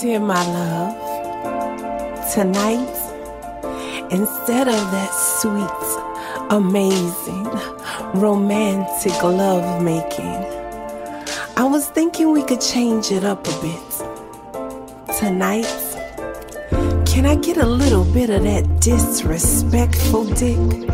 [0.00, 0.94] Dear my love,
[2.32, 2.94] tonight,
[4.12, 5.10] instead of that
[5.40, 5.82] sweet,
[6.50, 7.50] amazing,
[8.20, 10.44] romantic love making,
[11.56, 15.16] I was thinking we could change it up a bit.
[15.18, 15.66] Tonight,
[17.06, 20.91] can I get a little bit of that disrespectful dick?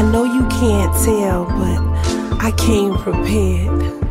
[0.00, 4.02] I know you can't tell, but I came prepared.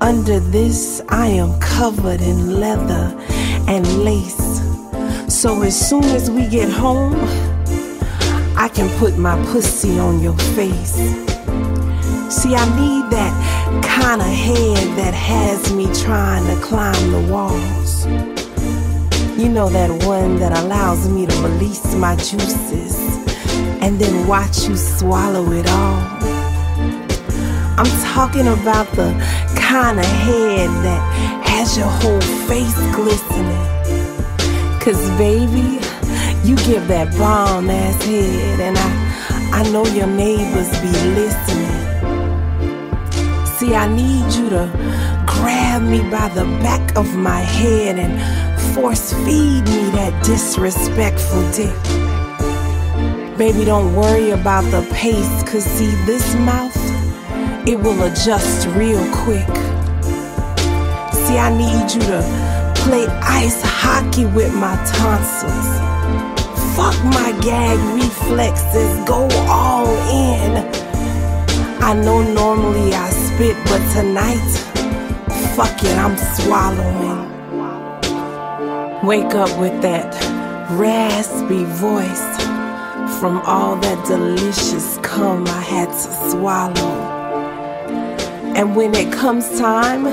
[0.00, 3.12] Under this, I am covered in leather
[3.66, 4.62] and lace.
[5.26, 7.16] So as soon as we get home,
[8.56, 10.94] I can put my pussy on your face.
[12.30, 18.06] See, I need that kind of head that has me trying to climb the walls.
[19.36, 23.05] You know, that one that allows me to release my juices
[23.86, 26.00] and then watch you swallow it all.
[27.78, 29.12] I'm talking about the
[29.54, 33.64] kind of head that has your whole face glistening.
[34.80, 35.78] Cause baby,
[36.42, 41.76] you give that bomb ass head, and I, I know your neighbors be listening.
[43.56, 44.66] See, I need you to
[45.28, 51.95] grab me by the back of my head and force feed me that disrespectful dick.
[53.38, 56.74] Baby, don't worry about the pace, cause see, this mouth
[57.68, 59.46] it will adjust real quick.
[61.12, 62.22] See, I need you to
[62.76, 65.68] play ice hockey with my tonsils.
[66.76, 70.56] Fuck my gag reflexes, go all in.
[71.82, 74.48] I know normally I spit, but tonight,
[75.56, 77.26] fuck it, I'm swallowing.
[79.04, 80.14] Wake up with that
[80.70, 82.25] raspy voice
[83.20, 87.06] from all that delicious cum I had to swallow.
[88.54, 90.04] And when it comes time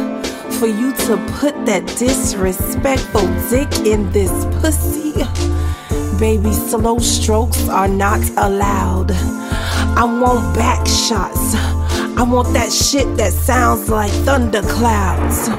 [0.53, 4.31] for you to put that disrespectful dick in this
[4.62, 5.13] pussy,
[6.18, 9.12] baby, slow strokes are not allowed.
[9.12, 11.56] I want back shots.
[12.16, 15.50] I want that shit that sounds like thunderclouds.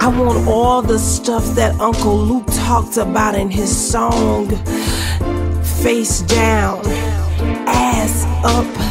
[0.00, 4.48] I want all the stuff that Uncle Luke talked about in his song.
[5.82, 6.80] Face down,
[7.66, 8.82] ass up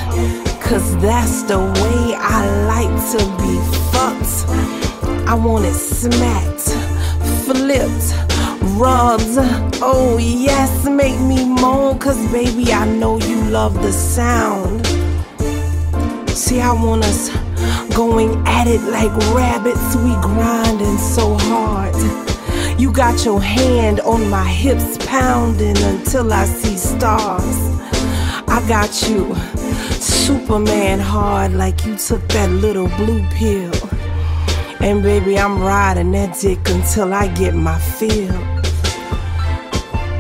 [0.72, 3.60] Cause that's the way I like to be
[3.92, 4.48] fucked.
[5.28, 6.62] I want it smacked,
[7.44, 8.16] flipped,
[8.80, 9.36] rubbed.
[9.82, 12.00] Oh, yes, make me moan.
[12.00, 14.88] Cause baby, I know you love the sound.
[16.30, 17.30] See, I want us
[17.94, 19.96] going at it like rabbits.
[19.98, 22.31] We grinding so hard.
[22.82, 27.56] You got your hand on my hips, pounding until I see stars.
[28.48, 29.36] I got you
[30.00, 33.72] Superman hard like you took that little blue pill.
[34.80, 38.34] And baby, I'm riding that dick until I get my fill.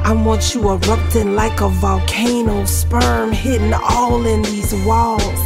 [0.06, 5.42] I want you erupting like a volcano, sperm hitting all in these walls.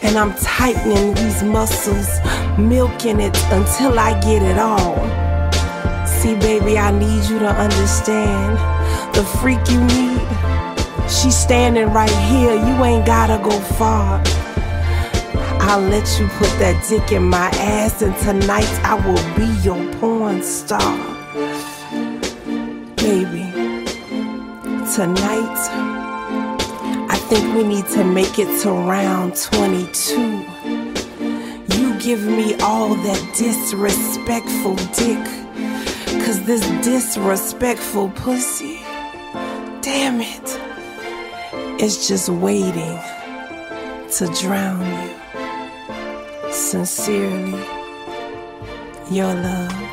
[0.00, 2.08] And I'm tightening these muscles,
[2.58, 5.29] milking it until I get it all.
[6.20, 8.58] See, baby, I need you to understand
[9.14, 10.10] the freak you need
[11.10, 14.22] She's standing right here, you ain't gotta go far.
[15.60, 19.82] I'll let you put that dick in my ass, and tonight I will be your
[19.94, 20.96] porn star.
[22.94, 23.50] Baby,
[24.94, 25.58] tonight
[27.10, 30.46] I think we need to make it to round 22.
[31.76, 35.18] You give me all that disrespectful dick,
[36.30, 38.78] cause this disrespectful pussy,
[39.80, 42.98] damn it is just waiting
[44.08, 46.52] to drown you.
[46.52, 47.58] Sincerely,
[49.10, 49.89] your love.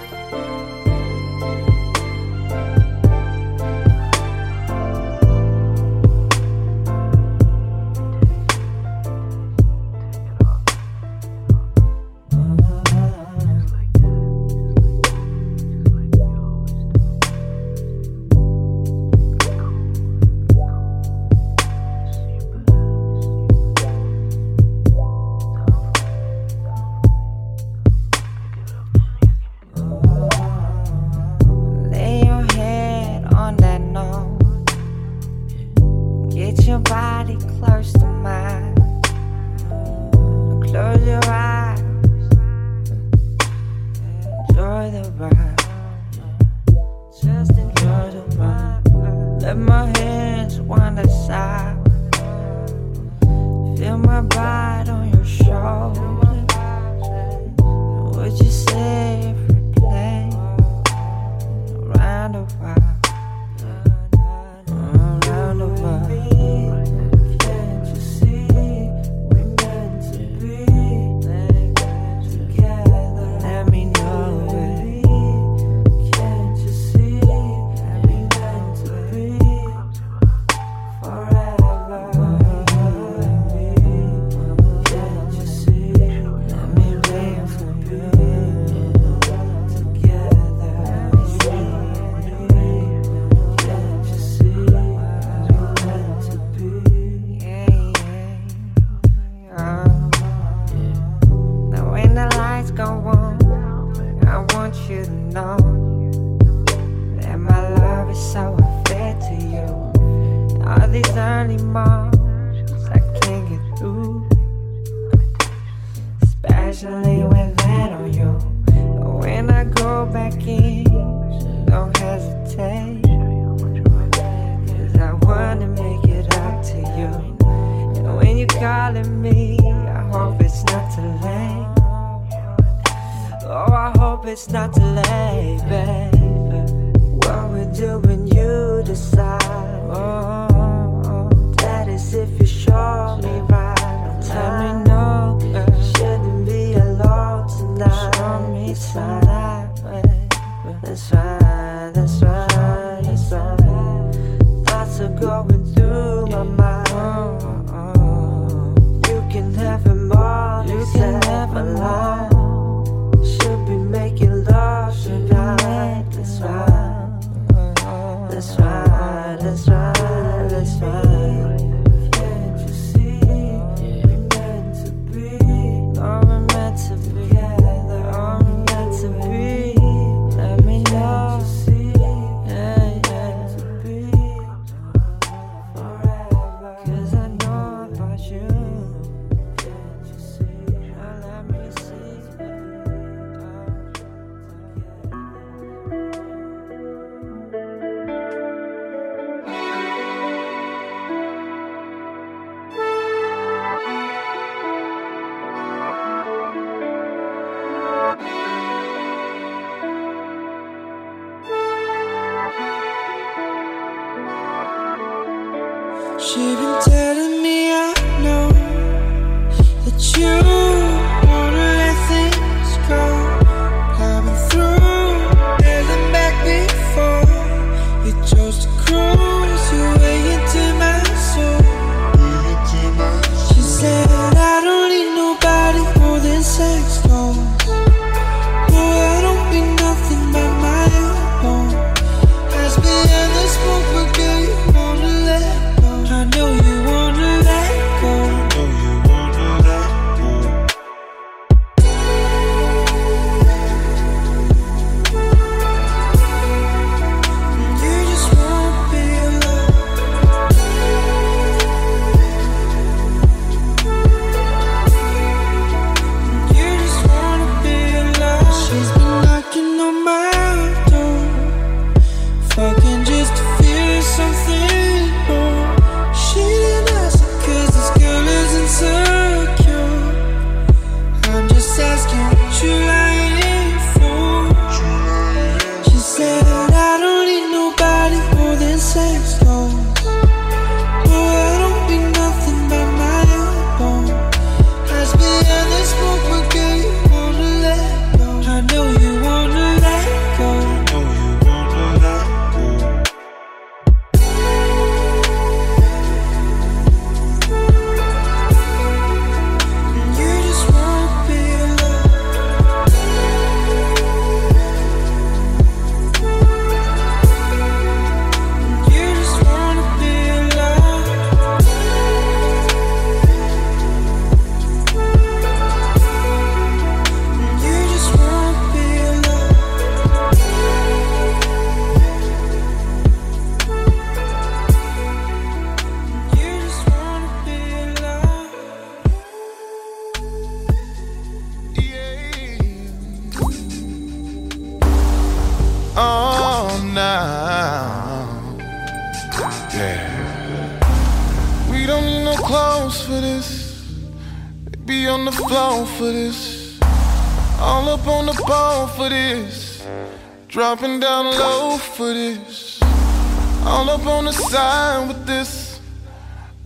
[364.48, 365.82] inside with this,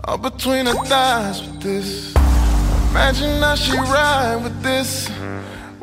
[0.03, 2.13] all between her thighs with this.
[2.91, 5.09] Imagine how she ride with this.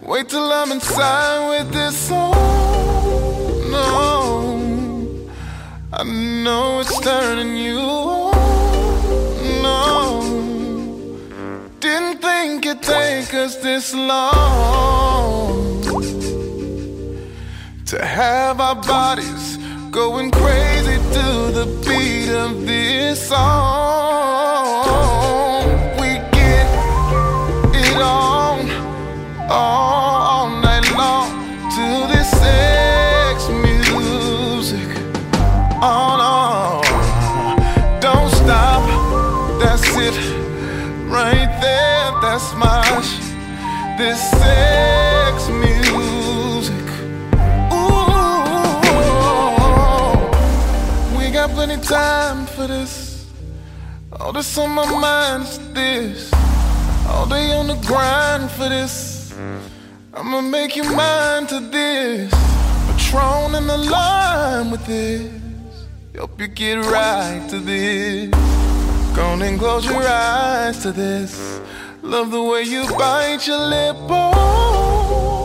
[0.03, 2.09] Wait till I'm inside with this.
[2.13, 2.33] Oh
[3.69, 5.29] no,
[5.93, 8.33] I know it's turning you on.
[9.63, 10.23] No,
[11.81, 15.83] didn't think it'd take us this long
[17.87, 19.57] to have our bodies
[19.91, 24.85] going crazy to the beat of this song.
[26.01, 26.67] We get
[27.75, 28.71] it on
[29.51, 31.31] all, all night long
[31.77, 34.91] to this sex music.
[35.83, 36.83] on, on,
[38.01, 38.83] don't stop.
[39.61, 40.17] That's it,
[41.17, 42.13] right there.
[42.23, 42.85] That's my
[43.99, 44.98] this sex.
[51.89, 53.27] Time for this.
[54.13, 56.31] All that's on my mind is this.
[57.09, 59.33] All day on the grind for this.
[60.13, 62.31] I'ma make you mine to this.
[62.87, 65.33] Patron in the line with this.
[66.15, 68.29] Help you get right to this.
[69.17, 71.59] Go on and close your eyes to this.
[72.03, 73.97] Love the way you bite your lip.
[74.11, 75.41] Oh,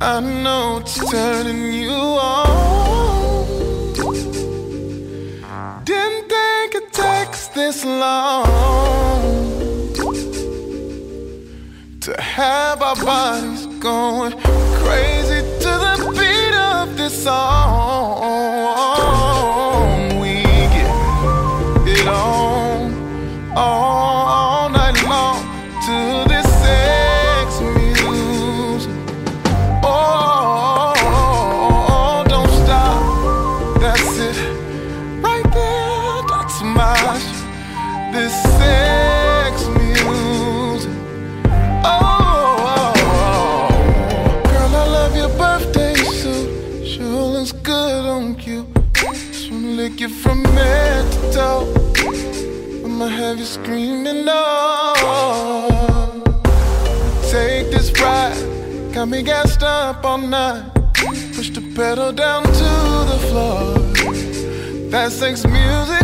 [0.00, 2.49] I know it's turning you on.
[7.54, 8.44] This long
[12.00, 14.32] to have our bodies going
[14.82, 17.99] crazy to the beat of this song.
[53.30, 54.92] Have you screaming, no.
[57.30, 60.64] Take this ride, got me gassed up all night.
[61.36, 62.70] Push the pedal down to
[63.10, 63.78] the floor.
[64.90, 65.99] That sex music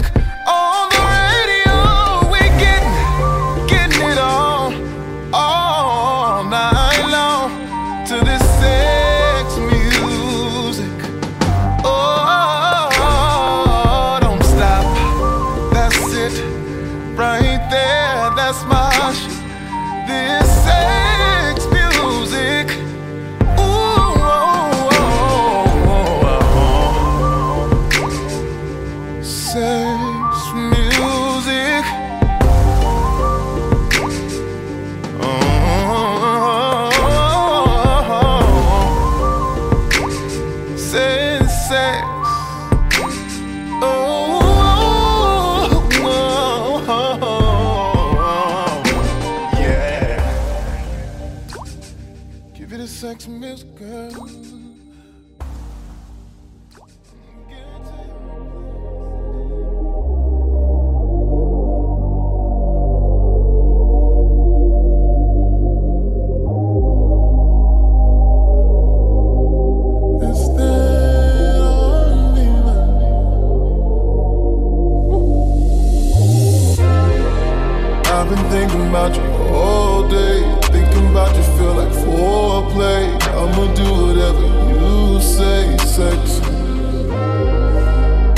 [78.67, 79.23] thinking about you
[79.55, 80.43] all day.
[80.63, 83.05] Thinking about you feel like foreplay.
[83.41, 86.41] I'ma do whatever you say, sexy.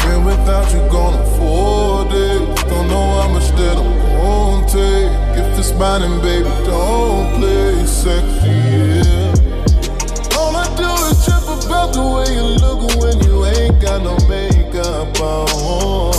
[0.05, 2.63] Been without you gone on four days.
[2.65, 5.13] Don't know how much that I'm gonna take.
[5.39, 10.39] If it's mine, and baby, don't play sexy, yeah.
[10.39, 14.17] All I do is trip about the way you look when you ain't got no
[14.29, 16.18] makeup on.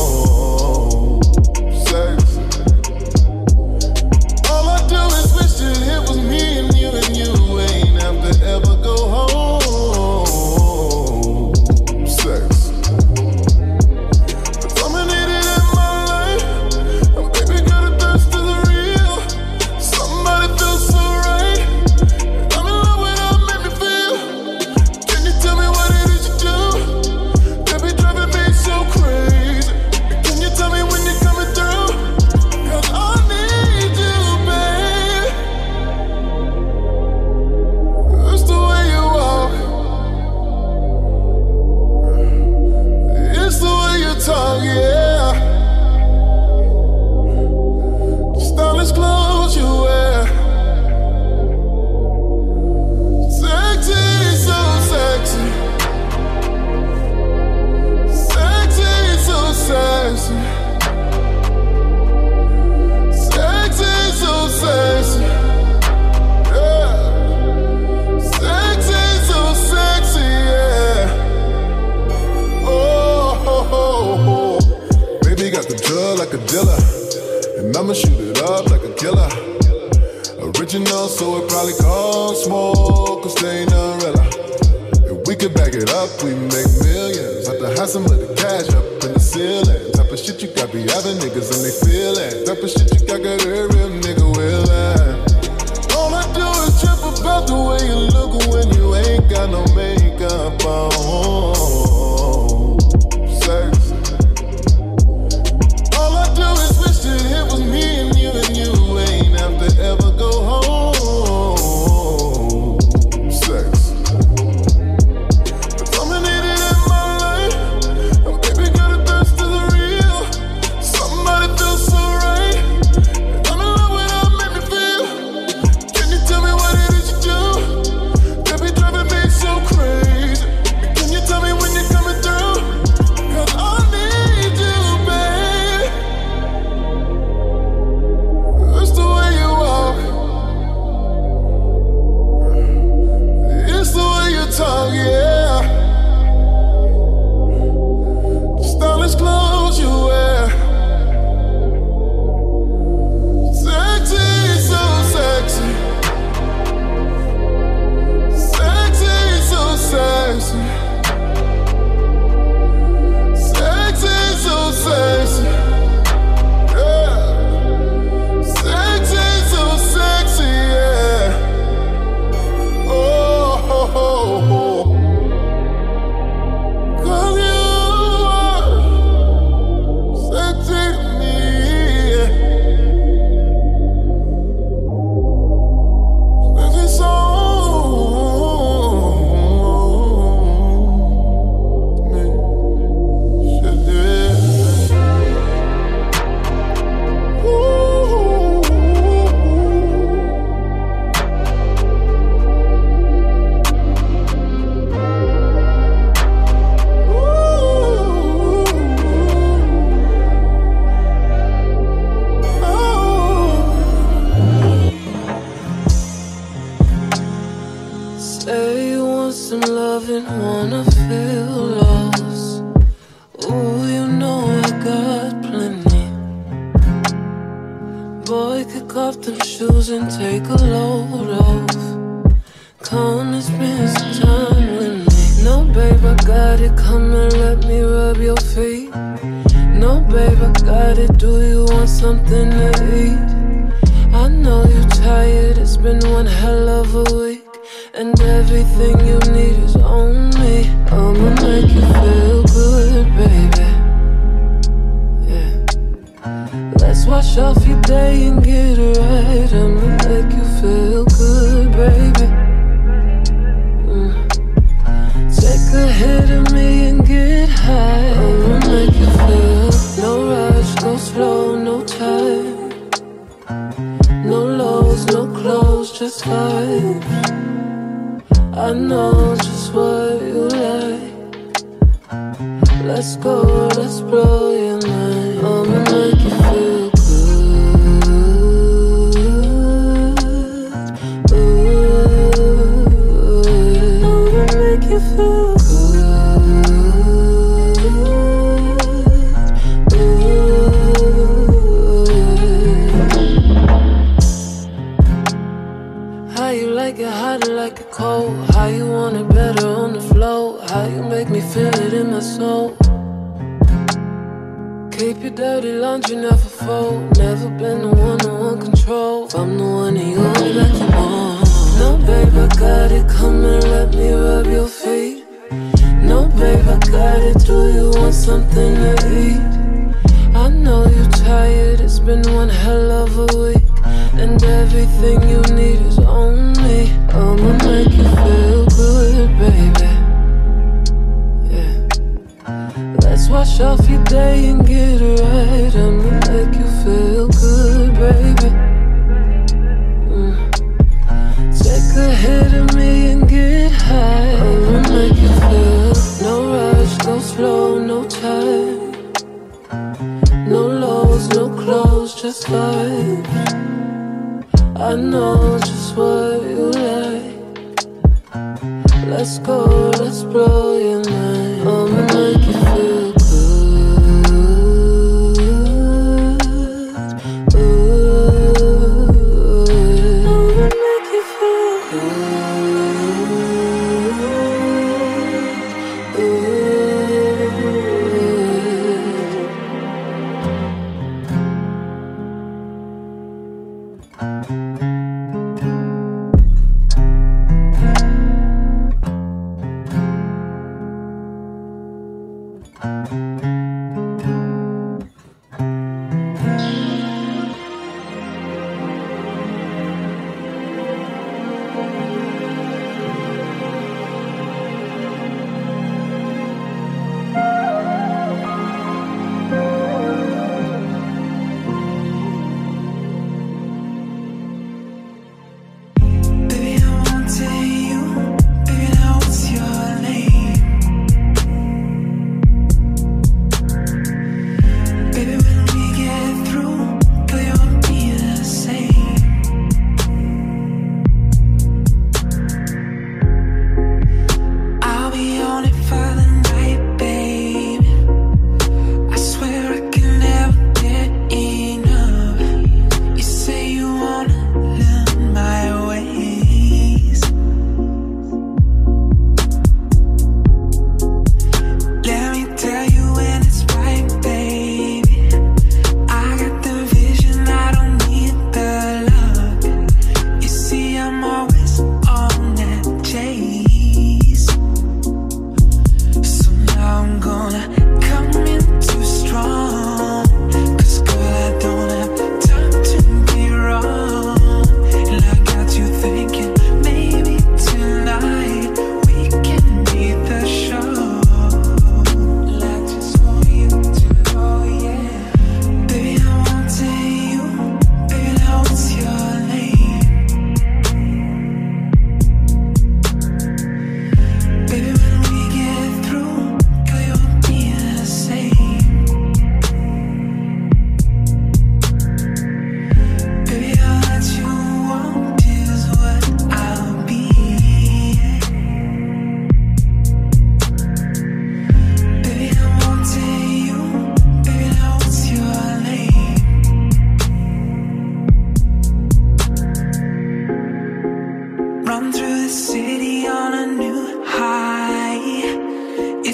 [257.89, 258.78] day and get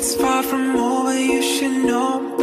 [0.08, 2.35] It's far from over, you should know.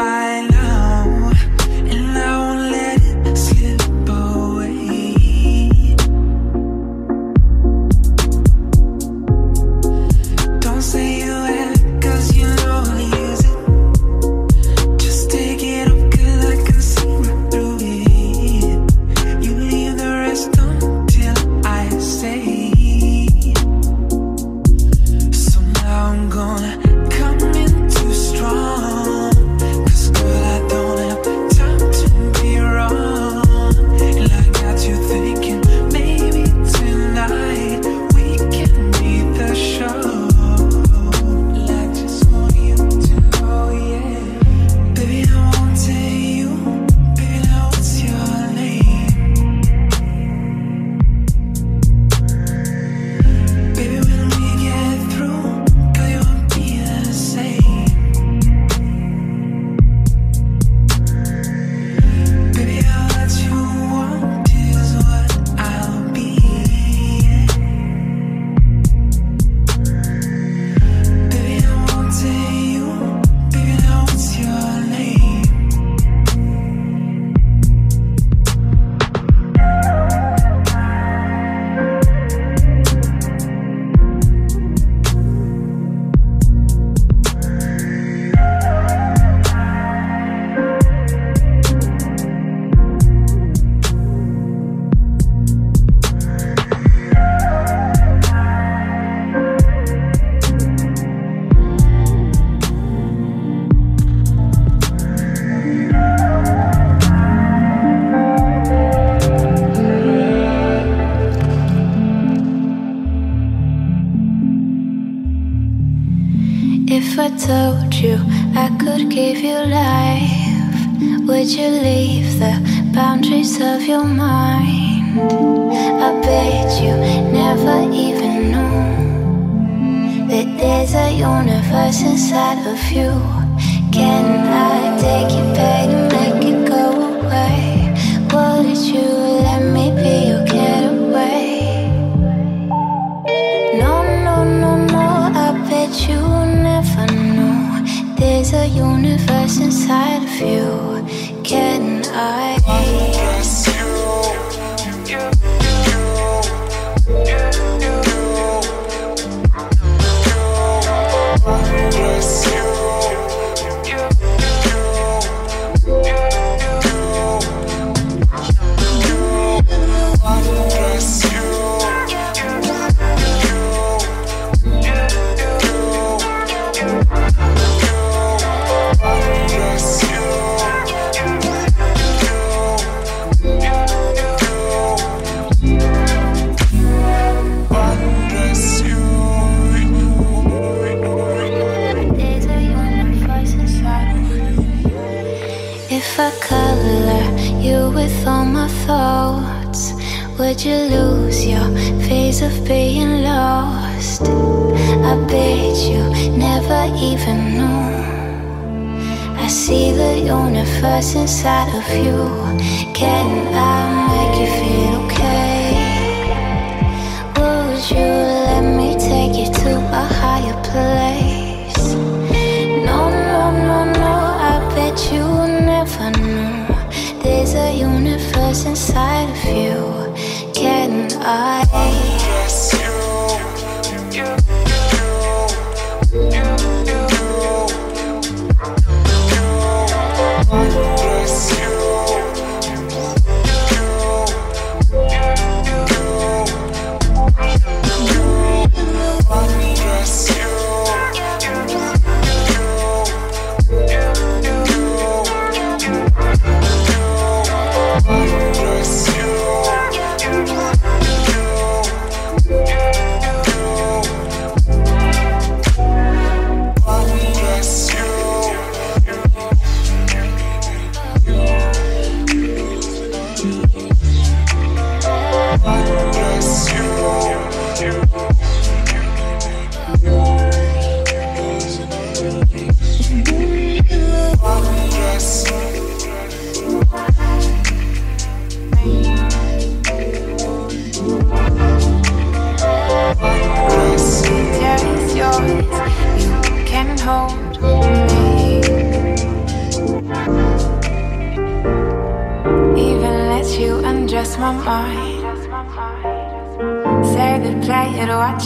[211.15, 212.93] inside of you.
[212.95, 213.72] Can I?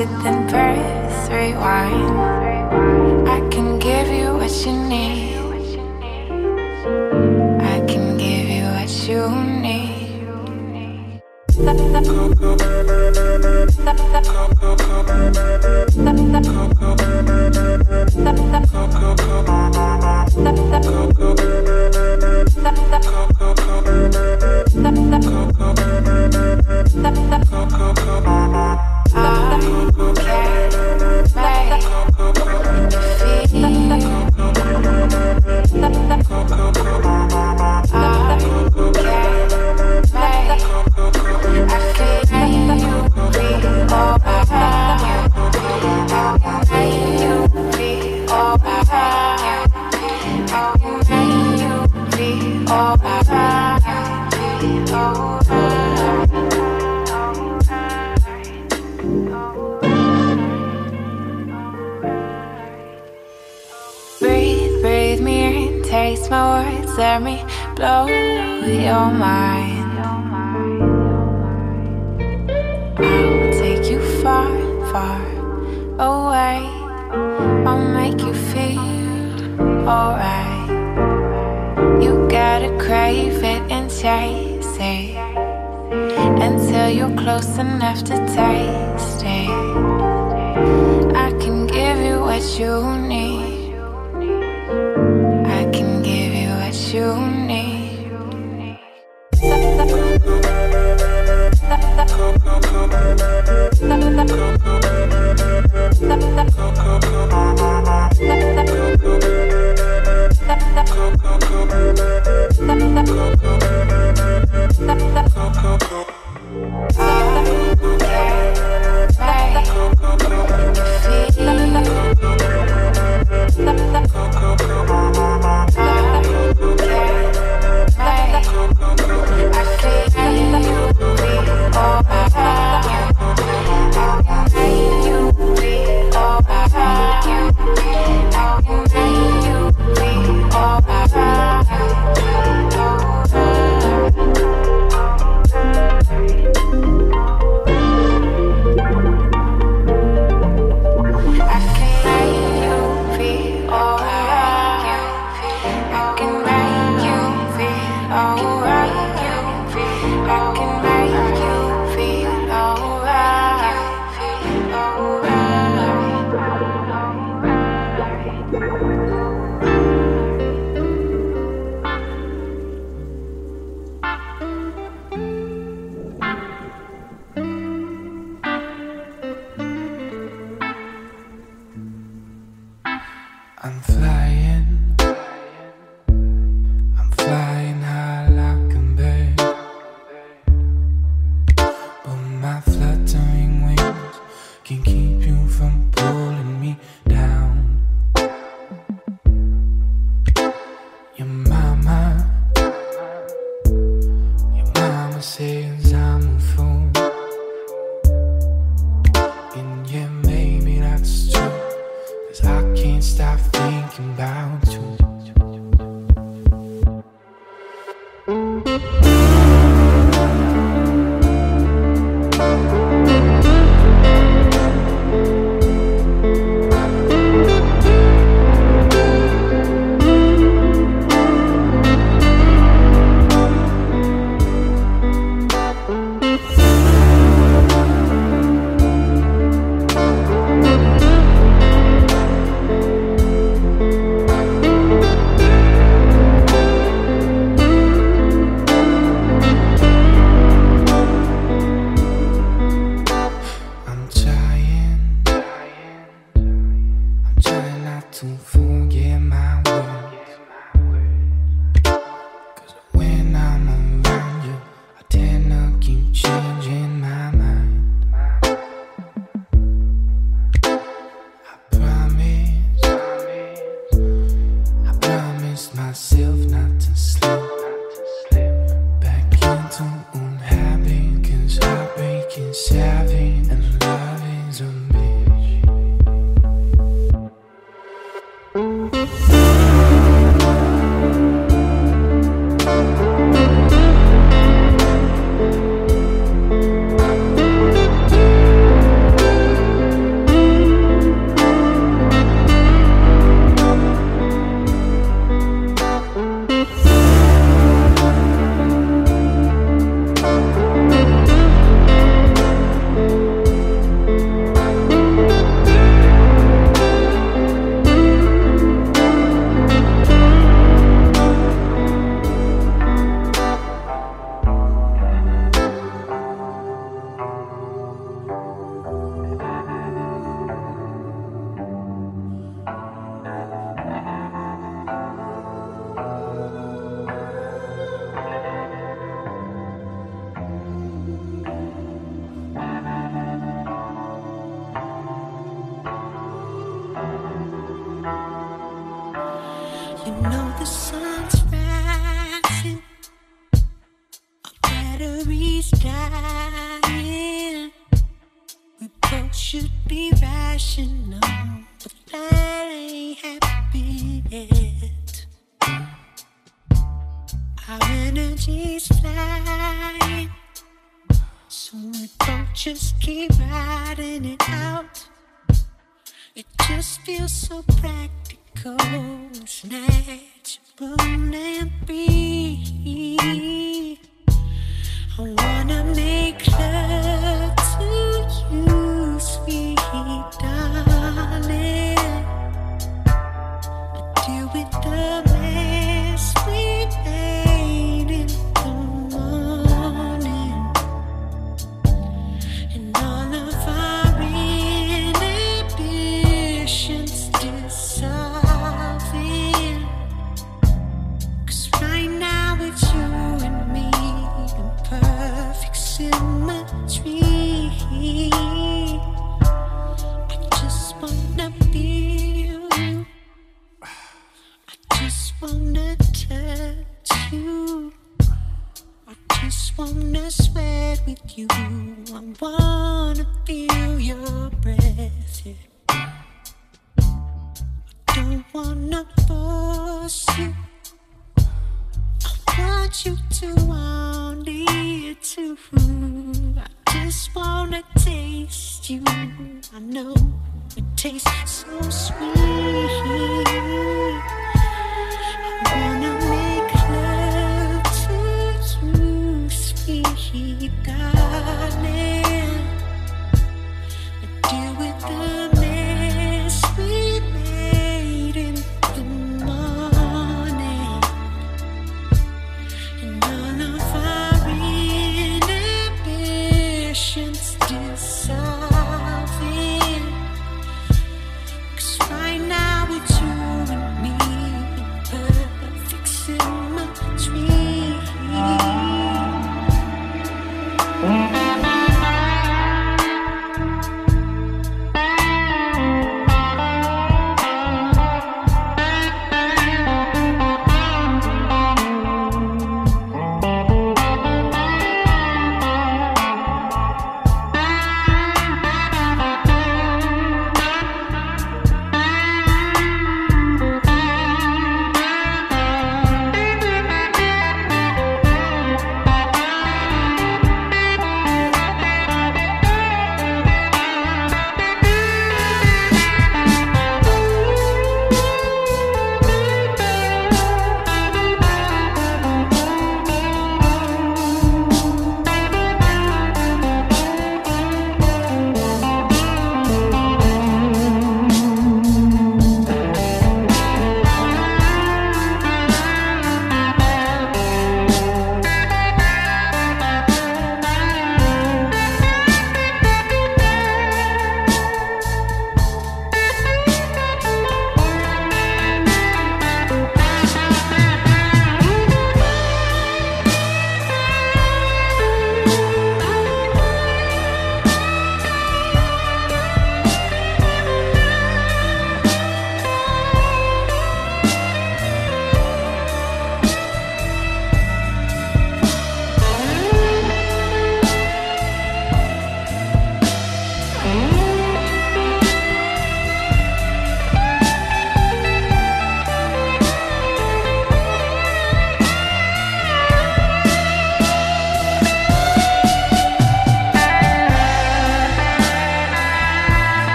[0.00, 3.28] it, then press rewind.
[3.28, 5.09] I can give you what you need.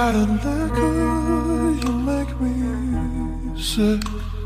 [0.00, 4.39] out of liquor, you make me sick.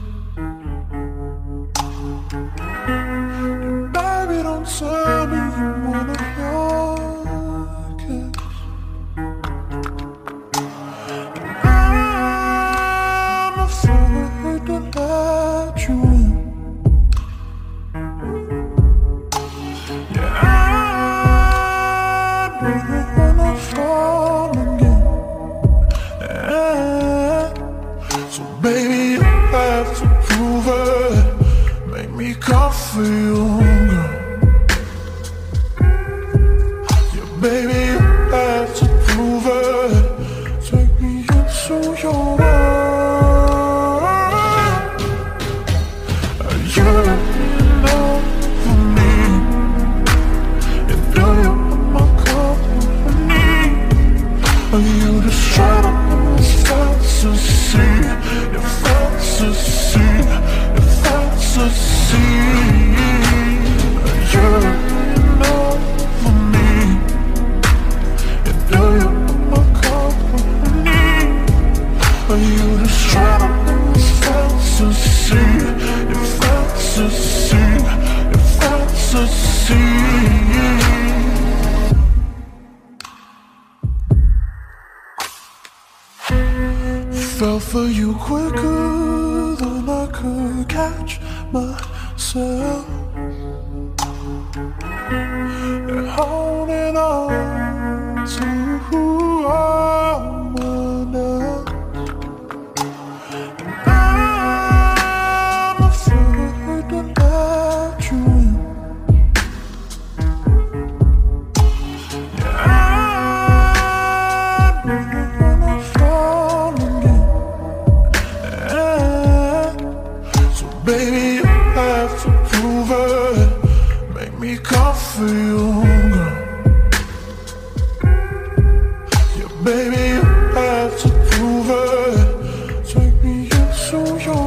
[133.86, 134.43] 书上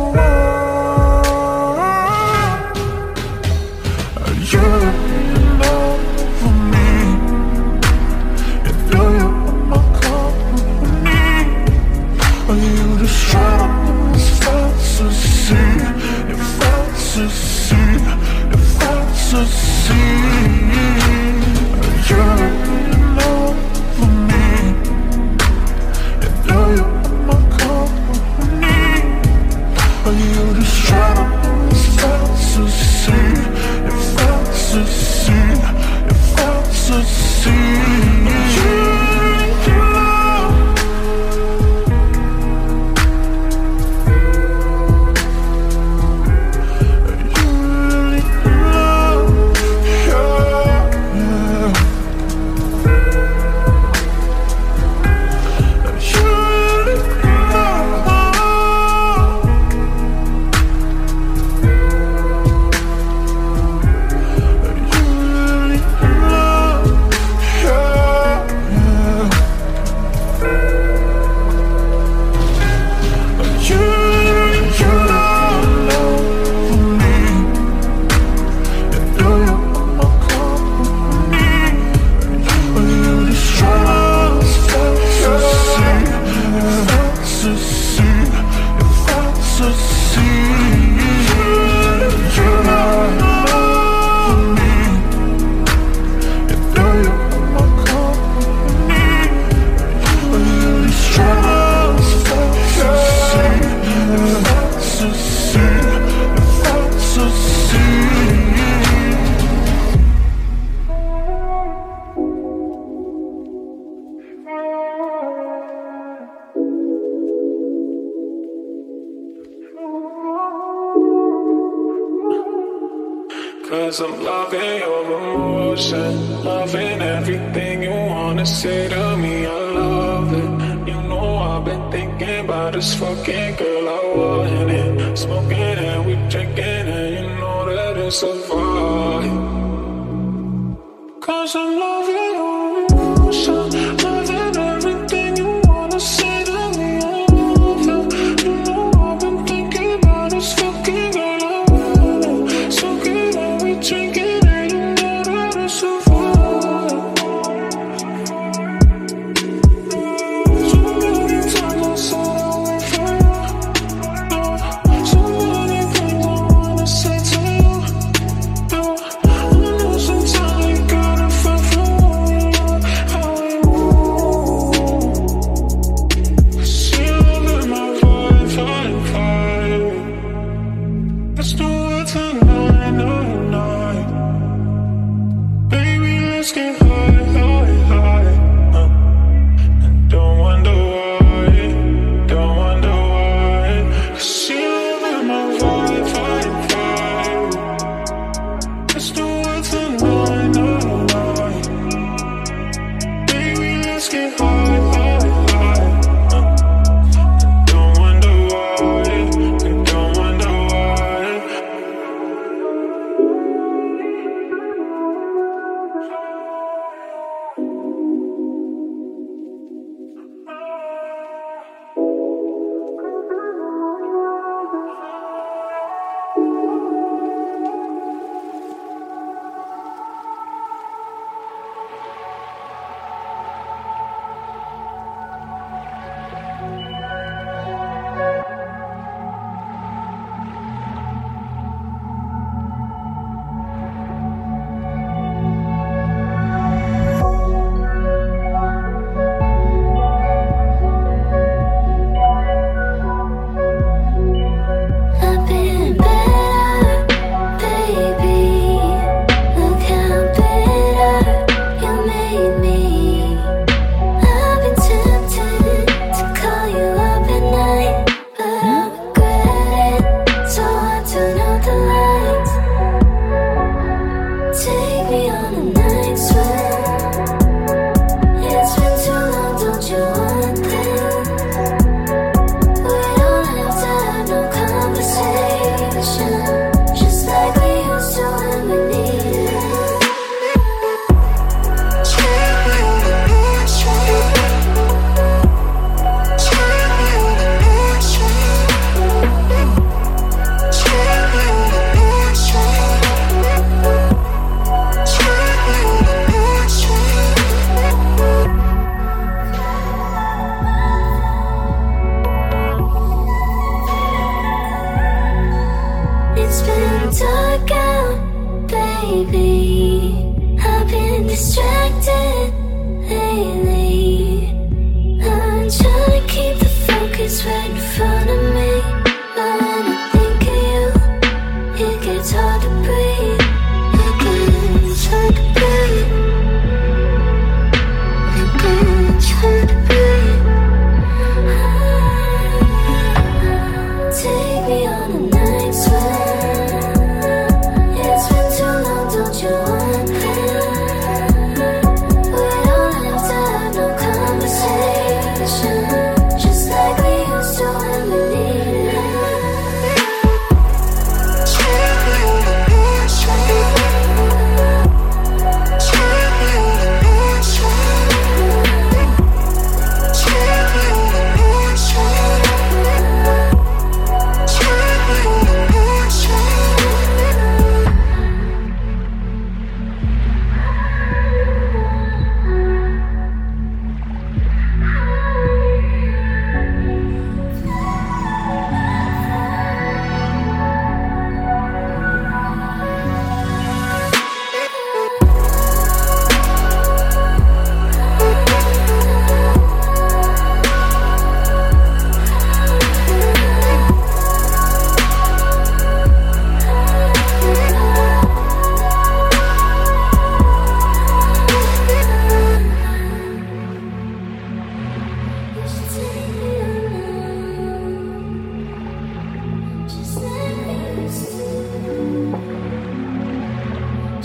[141.28, 142.27] Cause I'm loving.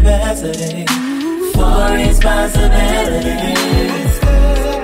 [0.00, 0.86] capacity
[1.52, 4.79] for responsibilities.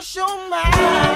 [0.00, 1.09] show my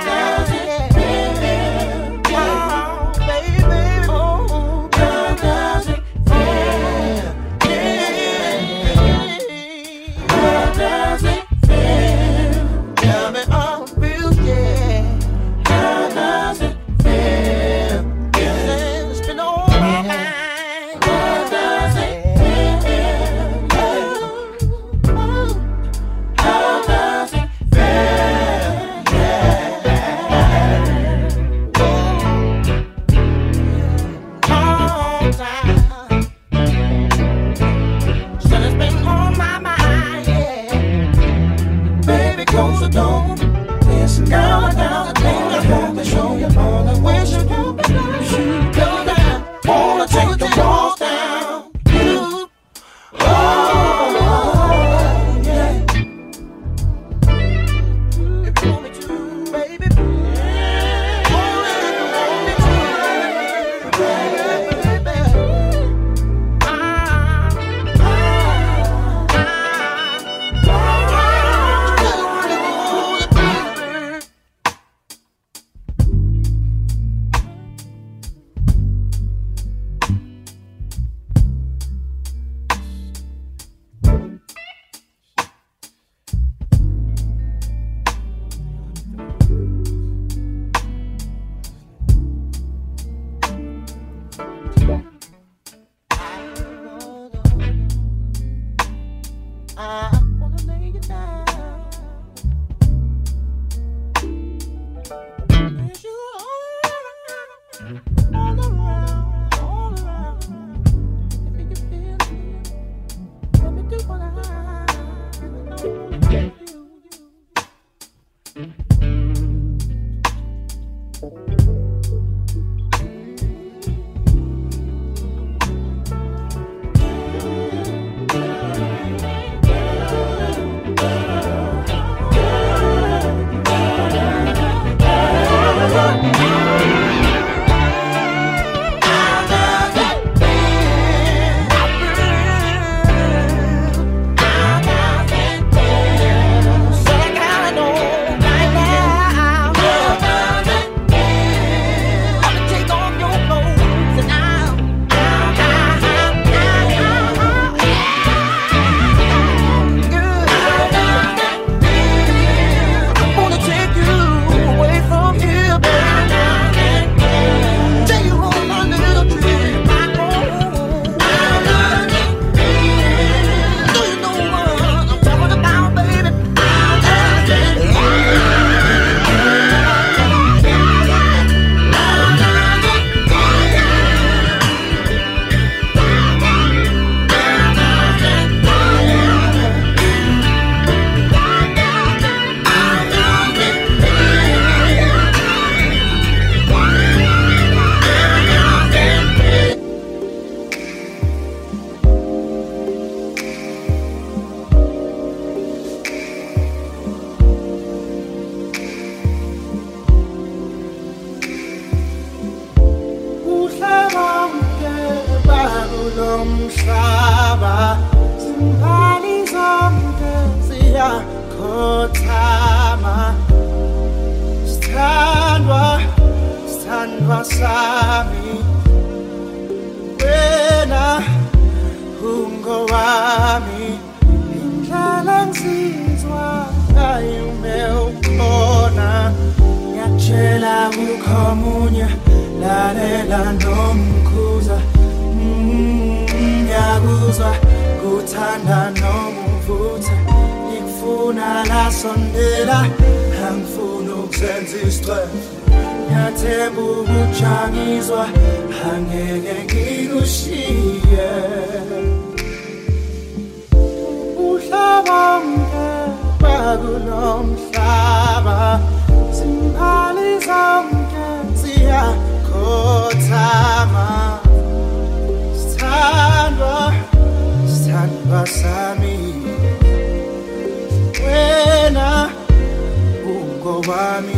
[283.84, 284.32] ungowami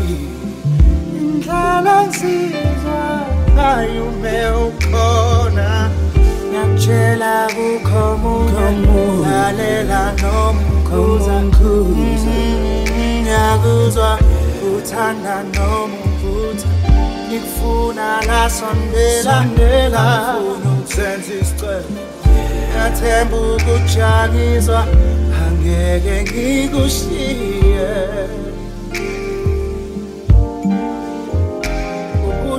[1.19, 3.03] indlela nsizwa
[3.71, 4.37] ayume
[4.67, 5.91] ukhona
[6.49, 8.69] ngiyakutshela kukho munye
[9.23, 11.37] lalela nomkhuza.
[11.43, 12.87] Mm-hmm.
[13.23, 14.19] Ngiyakuzwa
[14.77, 16.69] uthanda nomuvutha
[17.29, 20.05] ngikufuna lasondela ngifuna
[20.51, 21.91] ukusenza isicelo.
[22.69, 24.81] Ngiyathemba ukujangizwa
[25.43, 27.89] angeke ngikushiye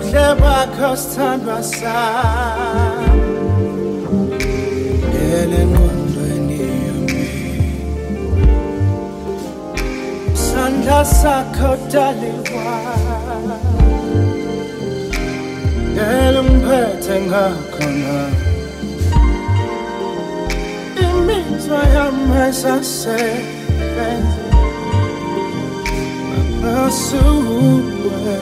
[0.08, 3.22] ubuhle bakho sithandwa sami
[5.10, 7.26] ngele ngqondweni yami
[10.46, 12.72] sandla sakho daliwa
[15.94, 18.18] ngele ngiphethe ngakhona
[21.06, 24.44] imizwa yami esasebenza
[26.62, 28.36] masuwe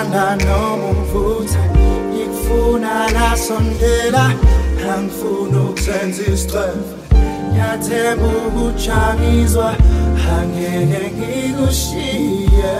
[0.00, 1.60] kuthanda nomuvutha
[2.12, 4.32] ngikufuna lasondela
[4.94, 6.94] angifuni ukusenza isicefe
[7.50, 9.74] ngiyathemba ukujangizwa
[10.38, 12.74] angeke ngikushiye